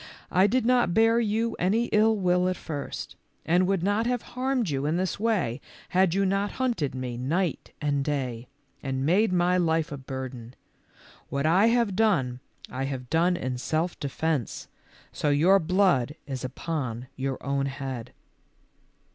[0.31, 3.15] I did not bear you any ill will at first,
[3.45, 7.71] and would not have harmed you in this way had you not hunted me night
[7.79, 8.47] and day,
[8.81, 10.55] and made my life a burden.
[11.29, 14.67] What I have done, I have done in self defence,
[15.11, 18.11] so your blood is upon your own head."